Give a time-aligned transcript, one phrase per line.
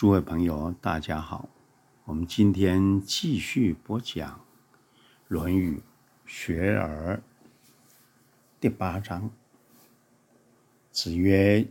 [0.00, 1.50] 诸位朋友，大家好，
[2.04, 4.30] 我们今天继续播讲
[5.28, 5.76] 《论语·
[6.24, 7.16] 学而》
[8.58, 9.28] 第八章。
[10.90, 11.68] 子曰：“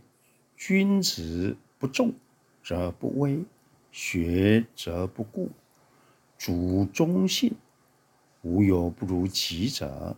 [0.56, 2.14] 君子不重
[2.62, 3.42] 则不威，
[3.90, 5.50] 学则不固，
[6.38, 7.56] 主忠信，
[8.42, 10.16] 无有不如己者。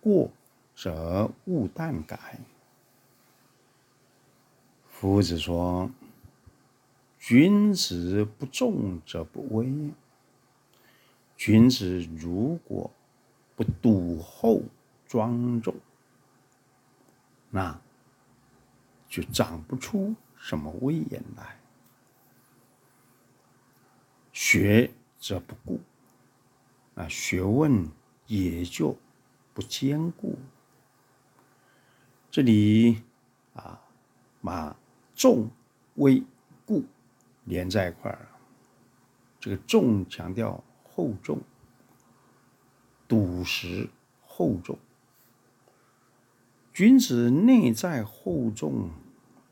[0.00, 0.30] 过
[0.74, 2.40] 则勿惮改。”
[4.88, 5.90] 夫子说。
[7.20, 9.92] 君子不重则不威。
[11.36, 12.90] 君子如果
[13.54, 14.62] 不笃厚
[15.06, 15.74] 庄重，
[17.50, 17.78] 那
[19.06, 21.60] 就长不出什么威严来。
[24.32, 25.78] 学则不固，
[26.94, 27.86] 那学问
[28.26, 28.96] 也就
[29.52, 30.38] 不坚固。
[32.30, 33.02] 这里
[33.52, 33.78] 啊，
[34.40, 34.74] 把
[35.14, 35.50] 重、
[35.96, 36.22] 威、
[36.64, 36.82] 固。
[37.50, 38.28] 连在一块儿，
[39.40, 41.40] 这个重强调厚重，
[43.08, 43.90] 笃实
[44.24, 44.78] 厚重。
[46.72, 48.90] 君子内在厚重，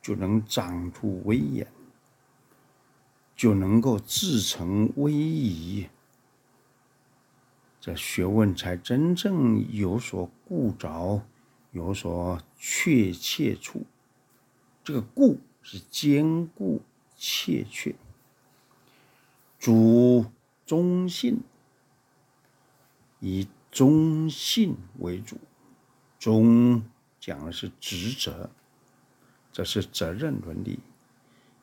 [0.00, 1.66] 就能长出威严，
[3.34, 5.88] 就能够自成威仪，
[7.80, 11.20] 这学问才真正有所固着，
[11.72, 13.84] 有所确切处。
[14.84, 16.80] 这个固是坚固。
[17.19, 17.97] 切确，
[19.58, 20.24] 主
[20.64, 21.41] 忠信，
[23.19, 25.37] 以忠信为主。
[26.20, 26.82] 忠
[27.19, 28.50] 讲的是职责，
[29.53, 30.78] 这是责任伦理；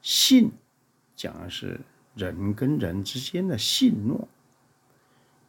[0.02, 0.52] 信
[1.16, 1.80] 讲的是
[2.16, 4.28] 人跟人之间的信诺，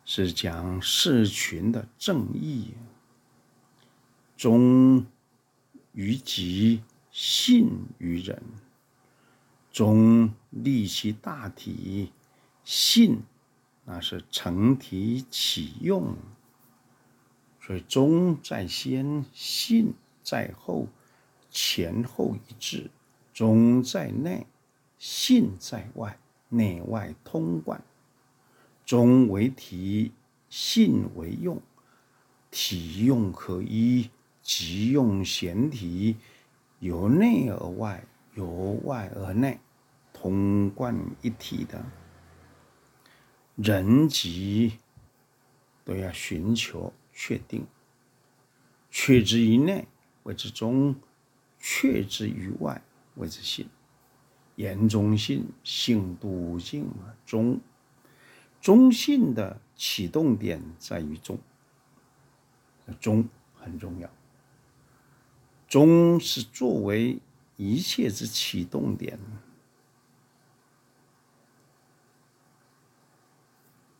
[0.04, 2.74] 是讲社群的正义。
[4.36, 5.04] 忠
[5.92, 8.40] 于己，信于人。
[9.76, 12.10] 中立其大体，
[12.64, 13.20] 信
[13.84, 16.16] 那是成体启用，
[17.60, 19.92] 所以中在先，信
[20.22, 20.86] 在后，
[21.50, 22.90] 前后一致。
[23.34, 24.46] 中在内，
[24.96, 27.84] 信在外，内外通贯。
[28.86, 30.10] 中为体，
[30.48, 31.60] 信为用，
[32.50, 34.08] 体用合一，
[34.40, 36.16] 急用贤体，
[36.78, 38.02] 由内而外，
[38.36, 39.60] 由外而内。
[40.26, 40.92] 通贯
[41.22, 41.84] 一体的
[43.54, 44.80] 人己
[45.84, 47.64] 都要寻求确定，
[48.90, 49.86] 确之于内
[50.24, 50.96] 谓之忠，
[51.60, 52.82] 确之于外
[53.14, 53.68] 谓之信。
[54.56, 56.90] 言忠信，信笃敬，
[57.24, 57.60] 忠。
[58.60, 61.38] 忠信的启动点在于忠，
[62.98, 64.10] 忠很重要。
[65.68, 67.20] 忠是作为
[67.56, 69.20] 一切之启动点。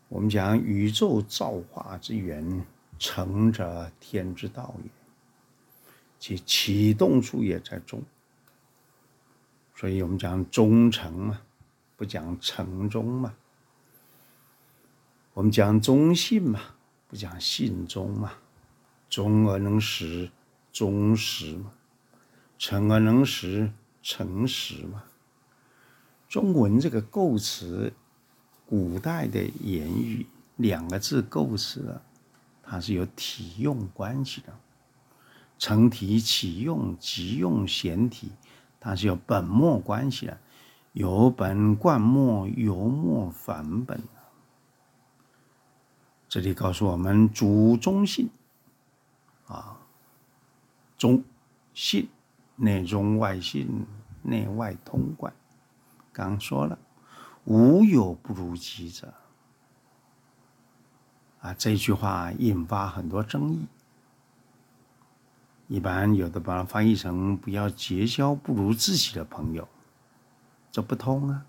[0.08, 2.64] 我们讲宇宙造化之源，
[2.96, 4.90] 成者天之道也，
[6.20, 8.00] 其启动处也在中。
[9.74, 11.40] 所以我们讲忠诚嘛，
[11.96, 13.32] 不讲诚忠嘛；
[15.34, 16.60] 我们讲忠信嘛，
[17.08, 18.32] 不讲信忠嘛。
[19.10, 20.30] 忠而能实，
[20.72, 21.72] 忠实嘛；
[22.58, 25.02] 诚而能实，诚实嘛。
[26.28, 27.92] 中文这个构词。
[28.66, 32.03] 古代的言语，两个字构思了，
[32.62, 34.53] 它是有体用关系的。
[35.59, 38.32] 成体启用，急用贤体，
[38.78, 40.38] 它是有本末关系的，
[40.93, 44.03] 有本贯末，由末反本。
[46.28, 48.28] 这里告诉我们，主忠信
[49.47, 49.78] 啊，
[50.98, 51.24] 忠
[51.72, 52.09] 信
[52.57, 53.86] 内忠外信，
[54.22, 55.33] 内外通贯。
[56.12, 56.78] 刚说了。
[57.47, 59.15] 无有不如己者，
[61.41, 63.66] 啊，这句话引发很多争议。
[65.69, 69.69] 一般有的把它翻译成“不要结交不如自己的朋友”，
[70.72, 71.47] 这不通啊。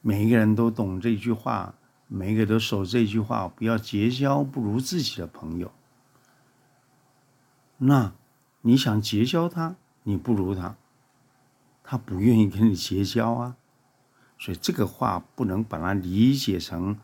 [0.00, 1.74] 每一个人都懂这句话，
[2.08, 5.70] 每一个都守这句话，不要结交不如自己的朋友。
[7.78, 8.12] 那
[8.62, 10.74] 你想结交他，你不如他，
[11.84, 13.56] 他不愿意跟你结交啊。
[14.38, 16.98] 所以这个话不能把它理解成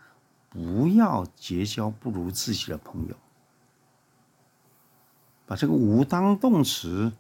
[0.49, 3.17] 不要结交不如自己的朋友。
[5.47, 7.13] 把这个“无”当动词，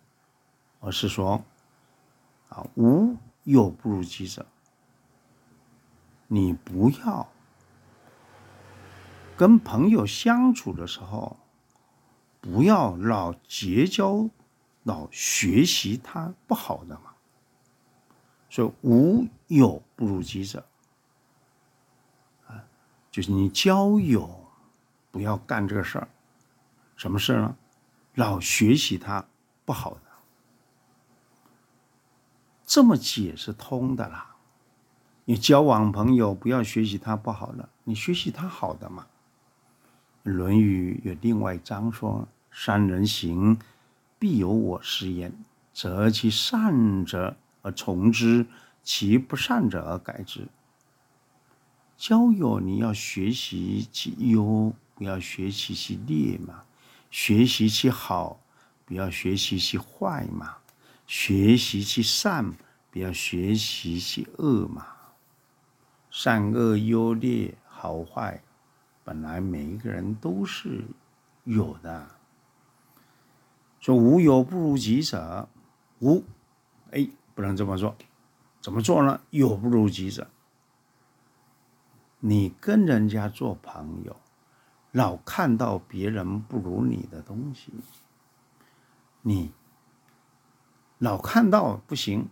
[0.81, 1.44] 而是说
[2.49, 4.47] 啊，无有不如己者。
[6.29, 7.29] 你不要
[9.37, 11.37] 跟朋友相处的时候，
[12.41, 14.31] 不要老结交、
[14.82, 17.12] 老学习他不好的嘛。
[18.49, 19.26] 所以“无
[19.56, 20.64] 有不如己者”，
[22.49, 22.64] 啊，
[23.10, 24.49] 就是你交友
[25.10, 26.08] 不要干这个事儿。
[26.96, 27.56] 什么事儿呢？
[28.14, 29.25] 老学习他
[29.64, 30.00] 不好的，
[32.66, 34.37] 这么解是通的啦。
[35.25, 39.06] 你交往朋友不要学习他不好的，你学习他好的嘛。
[40.31, 43.58] 《论语》有另外一章说：“三人行，
[44.19, 45.32] 必有我师焉，
[45.72, 48.46] 择其善者而从之，
[48.82, 50.49] 其不善者而改之。”
[51.96, 56.64] 交友你要学习其优，不要学习其劣嘛。
[57.11, 58.40] 学习其好，
[58.84, 60.58] 不要学习其坏嘛；
[61.06, 62.55] 学习其善，
[62.90, 64.87] 不要学习其恶嘛。
[66.11, 68.43] 善恶优劣好坏，
[69.05, 70.84] 本来每一个人都是
[71.44, 72.08] 有的。
[73.79, 75.49] 说无有不如己者，
[76.00, 76.25] 无，
[76.90, 77.94] 哎，不能这么说。
[78.62, 79.20] 怎么做呢？
[79.29, 80.31] 有不如己者，
[82.20, 84.17] 你跟人家做朋友。
[84.93, 87.73] 老看到别人不如你的东西，
[89.23, 89.50] 你
[90.99, 92.29] 老看到不行，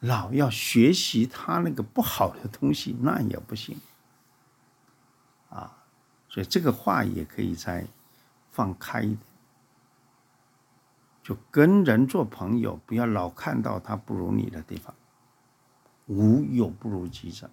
[0.00, 3.80] 老要学习他那个不好的东西，那也不行。
[5.50, 5.84] 啊，
[6.28, 7.86] 所以这个话也可以再
[8.50, 9.20] 放开一点，
[11.24, 14.94] 就跟人做朋友，不要老看到他不如你的地方，
[16.06, 17.50] 无有不如己者。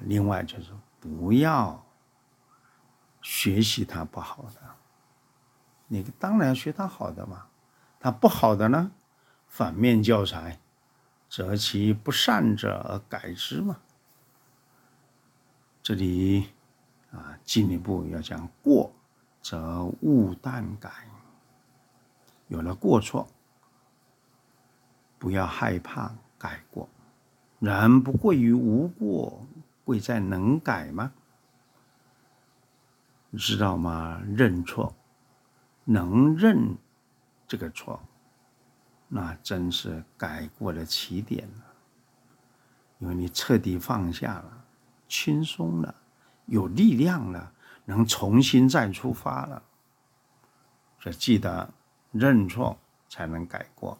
[0.00, 1.82] 另外就是不要。
[3.22, 4.60] 学习他不好的，
[5.88, 7.48] 你当然要学他好的嘛。
[7.98, 8.92] 他不好的呢，
[9.48, 10.60] 反面教材，
[11.28, 13.78] 择其不善者而改之嘛。
[15.82, 16.50] 这里
[17.10, 18.92] 啊，进一步要讲过，
[19.42, 20.92] 则勿惮改。
[22.48, 23.28] 有了过错，
[25.18, 26.88] 不要害怕改过。
[27.58, 29.46] 人不贵于无过，
[29.84, 31.12] 贵在能改吗？
[33.38, 34.22] 知道吗？
[34.26, 34.94] 认错，
[35.84, 36.76] 能认
[37.46, 38.00] 这个错，
[39.08, 41.64] 那真是改过的起点了。
[42.98, 44.64] 因为你彻底放下了，
[45.08, 45.94] 轻松了，
[46.46, 47.52] 有力量了，
[47.84, 49.62] 能重新再出发了。
[50.98, 51.74] 所以记得
[52.18, 52.78] 认错
[53.08, 53.98] 才能改过，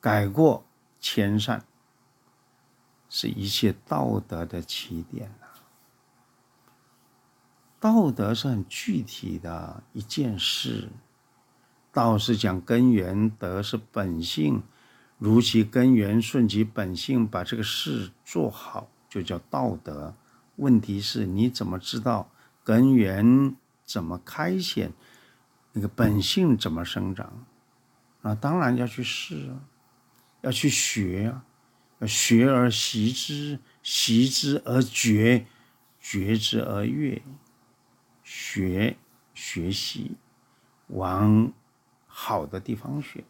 [0.00, 0.64] 改过
[1.00, 1.64] 迁善，
[3.08, 5.32] 是一切道德的起点。
[7.80, 10.88] 道德是很具体的一件事，
[11.90, 14.62] 道是讲根源，德是本性，
[15.18, 20.14] 如其根源，顺其本性，把这个事做好，就叫道德。
[20.56, 22.30] 问题是你怎么知道
[22.62, 24.92] 根源怎么开显，
[25.72, 27.46] 那个本性怎么生长？
[28.20, 29.64] 那当然要去试啊，
[30.42, 31.44] 要去学啊，
[31.98, 35.46] 要学而习之，习之而觉，
[36.00, 37.22] 觉之而悦。
[38.22, 38.96] 学
[39.34, 40.16] 学习，
[40.86, 41.52] 往
[42.06, 43.24] 好的地方学，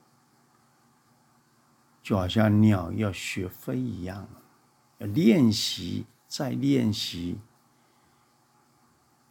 [2.02, 4.28] 就好像鸟要学飞一样，
[4.98, 7.38] 要练习再练习，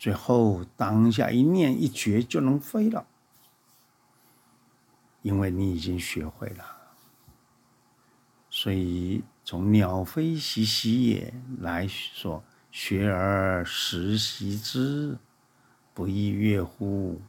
[0.01, 3.05] 最后当下一念一觉就能飞了，
[5.22, 6.65] 因为你已经学会了。
[8.50, 11.31] 所以从“鸟飞习习也”
[11.62, 15.20] 来说，学而时习之。
[15.93, 17.22] 不亦说乎？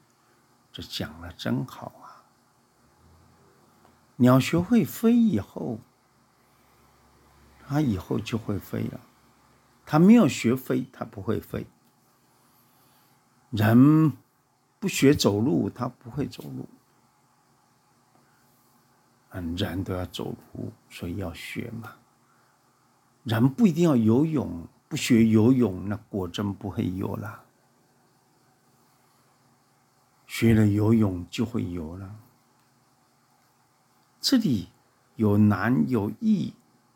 [0.72, 2.24] 这讲的真好啊！
[4.16, 5.78] 鸟学会飞以后，
[7.66, 8.98] 它以后就会飞了。
[9.84, 11.66] 它没有学飞，它不会飞。
[13.52, 14.12] 人
[14.80, 16.68] 不学走路，他不会走路。
[19.30, 21.92] 嗯，人都要走路，所以要学嘛。
[23.24, 27.44] 人不一定要游泳，不学游泳，那果真不会游了。
[30.26, 32.16] 学了游泳就会游了。
[34.20, 34.70] 这里
[35.16, 36.54] 有难有易，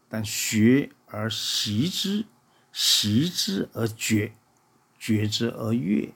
[0.09, 2.25] 但学而习之，
[2.73, 4.33] 习之而觉，
[4.99, 6.13] 觉之而悦，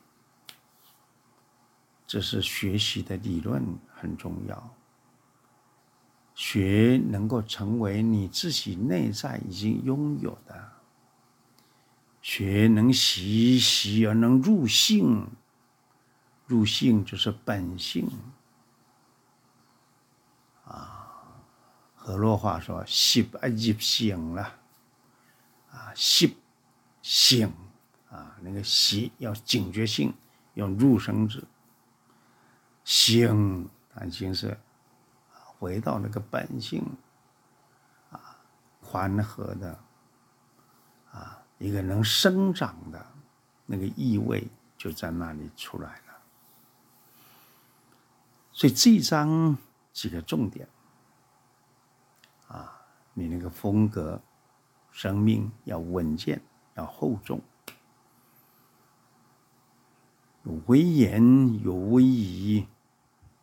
[2.11, 3.65] 这是学习的理论
[3.95, 4.75] 很重要。
[6.35, 10.73] 学能够成为你自己内在已经拥有的，
[12.21, 15.25] 学能习习而能入性，
[16.49, 18.11] 入性就是本性。
[20.65, 21.15] 啊，
[21.95, 24.59] 河洛话说：“习啊入性了。”
[25.71, 26.37] 啊，习
[27.03, 27.53] 性
[28.11, 30.13] 啊，那个习要警觉性，
[30.55, 31.45] 用入声字。
[32.91, 34.59] 性，它已经是
[35.31, 36.85] 回到那个本性，
[38.11, 38.37] 啊，
[38.81, 39.79] 宽和的，
[41.13, 43.07] 啊，一个能生长的
[43.65, 44.45] 那个意味
[44.77, 46.21] 就在那里出来了。
[48.51, 49.57] 所以这一章
[49.93, 50.69] 几个重点，
[52.49, 52.77] 啊，
[53.15, 54.21] 你那个风格，
[54.91, 56.43] 生命要稳健，
[56.75, 57.41] 要厚重。
[60.43, 62.67] 有威严，有威仪，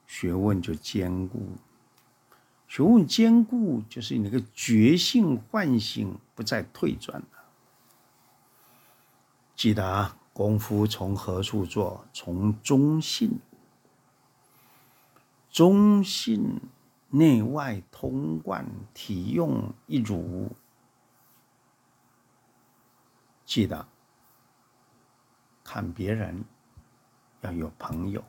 [0.07, 1.49] 学问就坚固。
[2.67, 7.27] 学问坚固，就是你那个觉性唤醒，不再退转了。
[9.55, 12.05] 记得啊，功夫从何处做？
[12.11, 13.39] 从中信。
[15.51, 16.59] 中信
[17.09, 20.51] 内外通贯，体用一如。
[23.45, 23.87] 记得
[25.63, 26.43] 看别人。
[27.41, 28.23] 要有朋友，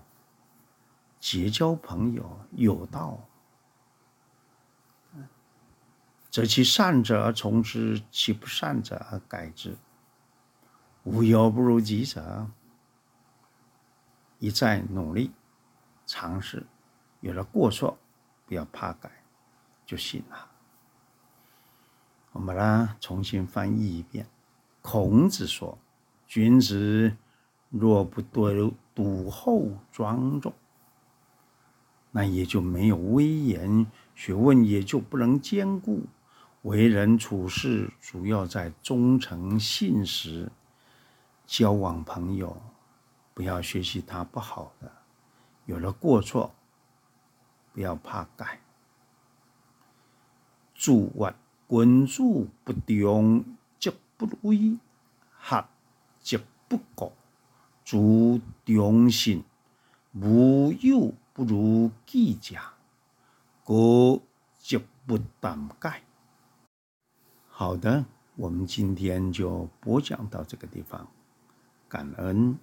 [1.31, 3.21] 结交朋友有道，
[6.31, 9.77] 择其善者而从之，其不善者而改之。
[11.05, 12.47] 无有不如己者，
[14.39, 15.31] 一再努力
[16.07, 16.67] 尝试，
[17.21, 17.99] 有了过错，
[18.47, 19.11] 不要怕改，
[19.85, 20.51] 就行了。
[22.33, 24.27] 我们把它重新翻译一遍。
[24.81, 25.77] 孔子说
[26.27, 27.15] ：“君子
[27.69, 28.51] 若不多。”
[28.95, 30.53] 笃厚庄重，
[32.11, 36.05] 那也就没有威严，学问也就不能兼顾。
[36.63, 40.51] 为人处事主要在忠诚信实，
[41.47, 42.61] 交往朋友
[43.33, 44.91] 不要学习他不好的，
[45.67, 46.53] 有了过错
[47.73, 48.61] 不要怕改。
[50.75, 51.35] 诸曰：
[51.69, 53.45] 君主不忠，
[53.79, 54.79] 则不威；
[55.31, 55.65] 合，
[56.21, 57.13] 则不高。
[57.85, 59.43] 诸忠信，
[60.15, 62.57] 无有不如己者，
[63.63, 64.21] 过
[64.59, 66.03] 就不淡改。
[67.49, 68.05] 好的，
[68.35, 71.07] 我们今天就播讲到这个地方，
[71.89, 72.59] 感恩。